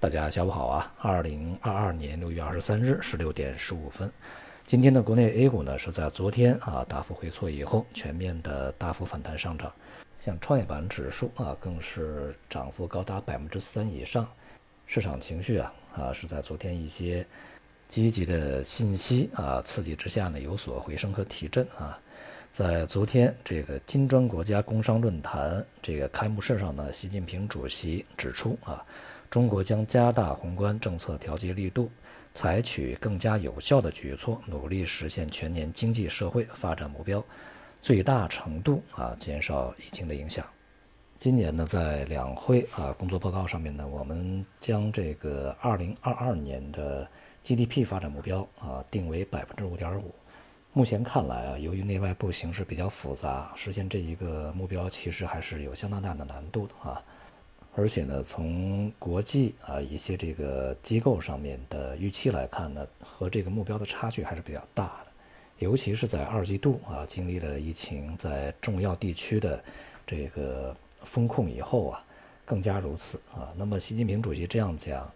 [0.00, 0.94] 大家下午好啊！
[0.98, 4.10] 二零二二年六月二十三日十六点十五分，
[4.64, 9.70] 今天的国内 A 股呢是在昨天啊大幅回挫以后，全面的大幅反弹上涨，
[10.18, 14.26] 像创业板指数啊更是涨幅高达百分之三以上。
[14.86, 17.26] 市场情绪啊啊是在昨天一些
[17.86, 22.00] 积极的信息啊刺激之下呢有所回升和提振啊。
[22.50, 28.82] 在昨天这个金砖国家工商论坛这个开幕式上呢，习近平主席指出啊。
[29.30, 31.88] 中国将加大宏观政策调节力度，
[32.34, 37.24] 采取更加有效的举措，努力实现全年经济社会发展目标，
[37.80, 40.44] 最大程度啊减少疫情的影响。
[41.16, 47.08] 今年呢，在两会啊工作报告上面呢，我们将这个二零二二年的
[47.44, 50.12] GDP 发展目标啊定为百分之五点五。
[50.72, 57.00] 目前看来啊，由于内外部形势比较复杂，实现这一个目标其实还是有相当大的难度的啊。
[57.76, 65.10] 而且呢，从国际啊一些这个机构上面的预期来看呢，和这个目标的差距还是比较大的，
[65.60, 69.62] 尤其是在二季度啊经历了疫情在重要地区的
[70.04, 72.04] 这个风控以后啊，
[72.44, 73.54] 更加如此啊。
[73.56, 75.08] 那么习近平主席这样讲，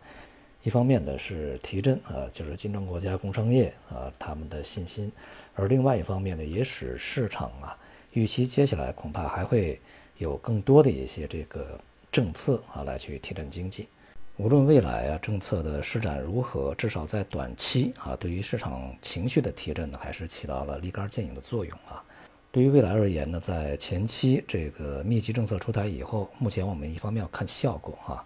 [0.63, 5.11] 一方面呢是提振啊，就是金砖国家工商业啊他们的信心，
[5.55, 7.77] 而另外一方面呢，也使市场啊
[8.13, 9.81] 预期接下来恐怕还会
[10.19, 11.79] 有更多的一些这个。
[12.15, 13.89] 政策啊，来去提振经济。
[14.37, 22.01] 无论未来啊政策的施展如何，至少在短期啊，对于市场情绪的提振呢，还是起到了立竿见影的作用啊。
[22.53, 28.25] 对于未来而言呢，在前期这个密集政策出台以后，目前我们一方面要看效果啊，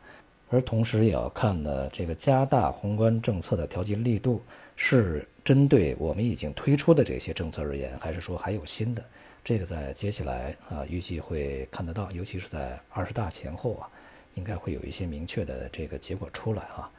[0.51, 4.43] 而同时也要看呢，这个加大宏观政策的调节力度
[4.77, 9.03] 是针对我们已经推出的这些政策而言，还是说还有新的？
[9.45, 13.89] 这个在接下来啊，预计会看得到，尤其是在二十大前后啊，
[14.35, 16.91] 应该会有一些明确的这个结果出来啊。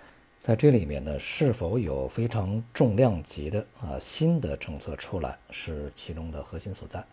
[0.42, 7.04] 在这里面呢，是否有非常重量级的啊新的政策出来，是其中的核心所在。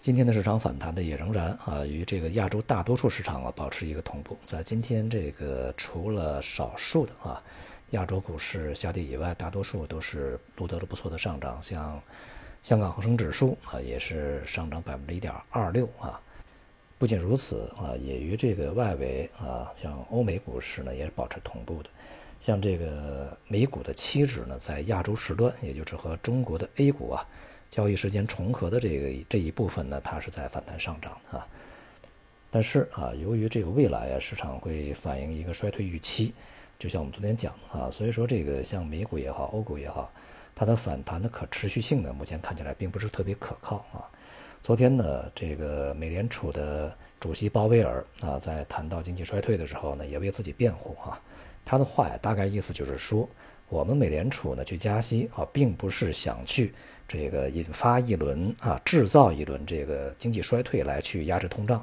[0.00, 4.36] 今天的市场反弹的也仍然啊与这个亚洲大多数市场啊保持一个同步。
[4.44, 7.40] 在今天这个除了少数的啊
[7.90, 12.02] 亚洲股市下跌以外，大多数都是录得了不错的上涨，像。
[12.62, 16.20] 香港恒生指数啊，也是上涨百分之一点二六啊。
[16.98, 21.88] 不仅如此啊，也与这个外围啊，像欧美股市呢，也保持同步的。
[22.38, 27.26] 像这个美股的期指呢，在亚洲时段，也就是和中国的 A 股啊
[27.70, 31.46] 交易时间重合的这个这一部分呢，它是在反弹上涨啊。
[32.50, 36.34] 但是啊，由于这个未来啊，市场会反映一个衰退预期，
[36.78, 40.12] 就像我们昨天讲啊，所以说这个像美股也好，欧股也好。
[40.60, 44.04] 它的反弹的可持续性呢，目前看起来并不是特别可靠啊。
[44.60, 51.18] 昨天呢，这个美联储的主席鲍威尔啊，在谈到经济衰退的时候呢，也为自己辩护啊。
[51.64, 53.26] 他的话呀，大概意思就是说，
[53.70, 56.74] 我们美联储呢去加息啊，并不是想去
[57.08, 61.82] 这个引发一轮啊，制造一轮这个经济衰退来去压制通胀。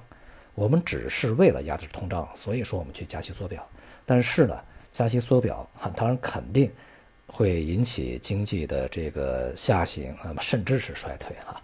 [0.53, 3.67] 我们只是为了压制通胀，所以说我们去加息缩表。
[4.05, 4.55] 但是呢，
[4.91, 6.71] 加息缩表啊，当然肯定。
[7.27, 11.61] 会引起经济的这个下行，那么甚至是衰退哈。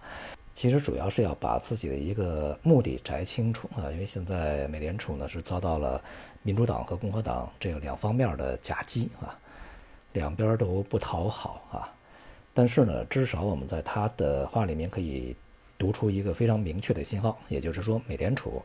[0.52, 6.00] 其实主要是要把自己的一个目的摘清楚啊，因为现在美联储呢是遭到了
[6.42, 9.36] 民主党和共和党这个两方面的夹击啊，
[10.12, 11.92] 两边都不讨好啊。
[12.52, 15.34] 但是呢，至少我们在他的话里面可以
[15.76, 18.62] 读出一个非常明确的信号，也就是说，美联储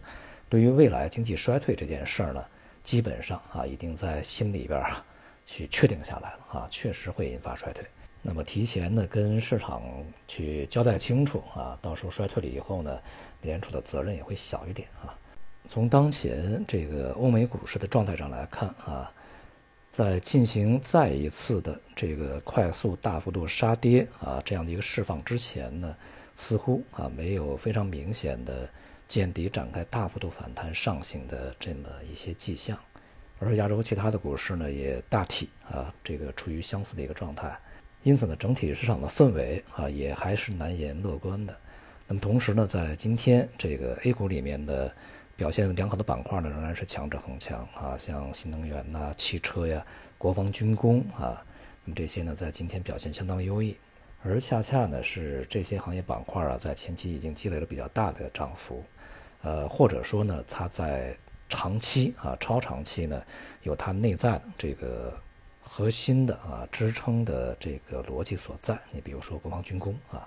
[0.47, 2.45] 对于未来经济衰退这件事呢，
[2.83, 4.79] 基本上啊已经在心里边。
[5.51, 7.83] 去确定下来了啊，确实会引发衰退。
[8.21, 9.81] 那么提前呢，跟市场
[10.27, 12.99] 去交代清楚啊，到时候衰退了以后呢，
[13.41, 15.17] 美联储的责任也会小一点啊。
[15.67, 19.11] 从当前这个欧美股市的状态上来看啊，
[19.89, 25.95] 在进行再一次的这个快速大幅度杀跌啊这样的一个释放之前呢，
[26.35, 28.69] 似乎啊没有非常明显的
[29.07, 32.77] 见底展开大幅度反弹上行的这么一些迹象。
[33.39, 37.57] 而亚洲其他的股市呢，也大体啊，这个处于相似的一个状态，
[38.03, 41.55] 因此呢，整体市场的氛围啊，也还是难言乐观的。
[42.07, 44.93] 那么同时呢，在今天这个 A 股里面的
[45.37, 49.85] 表现良好的板块呢，仍然是强者恒强啊，像新能源呐、汽车呀、
[50.17, 51.41] 国防军工啊，
[51.85, 53.77] 那么这些呢，在今天表现相当优异。
[54.21, 58.83] 而恰恰呢，是这些行业板块啊，在前期已经积累了比较大的涨幅，
[59.43, 61.15] 呃，或者说呢，它在
[61.49, 63.21] 长期啊，超长期呢，
[63.63, 65.11] 有它内在的这个
[65.61, 68.79] 核心的啊支撑的这个逻辑所在。
[68.91, 70.25] 你比如说国防军工啊，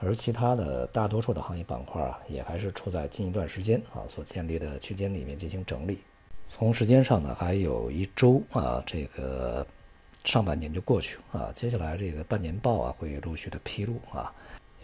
[0.00, 5.98] 而其他的大多数的行业板块啊，也还是处在近一段时间啊所建立的区间里面进行整理。
[6.46, 9.66] 从时间上呢，还有一周啊，这个
[10.24, 14.30] 上半年就过去啊，接下来这个半年报啊会陆续的披露啊。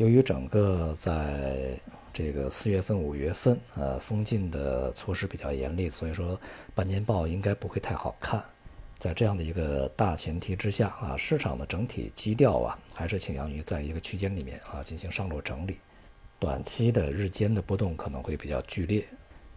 [0.01, 1.79] 由于整个在
[2.11, 6.41] 这个四月份、五月份，呃，封禁的措施比较严厉，所以说
[6.75, 8.43] 半年报应该不会太好看。
[8.99, 15.77] 在这样的一个大前提之下啊，市场的整体基调啊，还是倾向于在一个区间里面啊进行上落整理。
[16.39, 19.07] 短期的日间的波动可能会比较剧烈。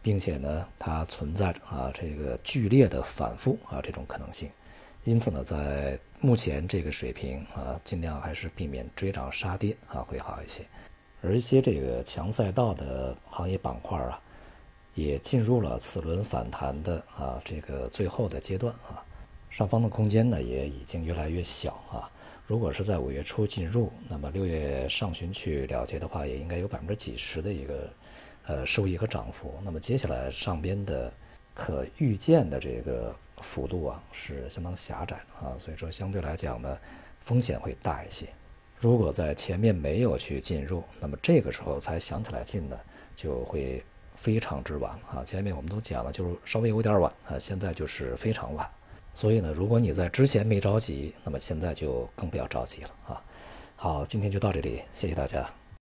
[0.01, 4.49] 并且呢，它存在着啊这个剧烈的反复啊这种可能性，
[5.03, 10.63] 因此呢，在目前这个水平啊，尽量还是避免追涨杀跌啊会好一些。
[11.21, 14.21] 而一些这个强赛道的行业板块啊，
[14.93, 19.03] 也进入了此轮反弹的啊这个最后的阶段啊，
[19.49, 22.09] 上方的空间呢也已经越来越小啊。
[22.47, 27.91] 如果是在五月初进入，那么六月上旬去了结的话，也应该有百分之几十的一个。
[28.45, 31.09] 呃，收益和涨幅，那么接下来上边的
[31.53, 36.77] 可预见的这个幅度啊，是相当狭窄啊，所以说相对来讲呢，
[37.21, 38.27] 风险会大一些。
[38.79, 42.77] 如果在前面没有去进入，那么这个时候才想起来进呢，
[43.15, 43.83] 就会
[44.15, 45.23] 非常之晚啊。
[45.23, 48.69] 前面我们都讲了，就是稍微有点晚啊，现在就是非常晚。
[49.13, 53.23] 所以呢，如果你在之前没着急，那么现在就更不要着急了啊。
[53.75, 55.62] 好，今天就到这里，谢谢大家。